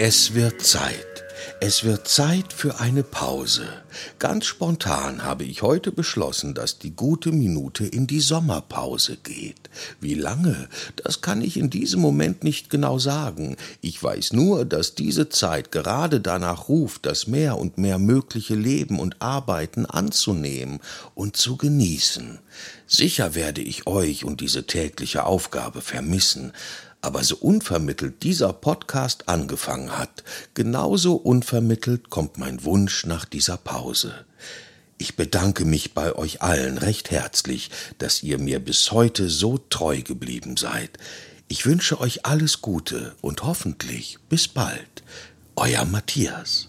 [0.00, 1.24] Es wird Zeit.
[1.60, 3.66] Es wird Zeit für eine Pause.
[4.20, 9.68] Ganz spontan habe ich heute beschlossen, dass die gute Minute in die Sommerpause geht.
[10.00, 10.68] Wie lange,
[11.02, 13.56] das kann ich in diesem Moment nicht genau sagen.
[13.80, 19.00] Ich weiß nur, dass diese Zeit gerade danach ruft, das mehr und mehr mögliche Leben
[19.00, 20.78] und Arbeiten anzunehmen
[21.16, 22.38] und zu genießen.
[22.86, 26.52] Sicher werde ich euch und diese tägliche Aufgabe vermissen,
[27.00, 34.24] aber so unvermittelt dieser Podcast angefangen hat, genauso unvermittelt kommt mein Wunsch nach dieser Pause.
[34.98, 40.02] Ich bedanke mich bei euch allen recht herzlich, dass ihr mir bis heute so treu
[40.02, 40.98] geblieben seid.
[41.46, 45.04] Ich wünsche euch alles Gute und hoffentlich bis bald.
[45.54, 46.66] Euer Matthias.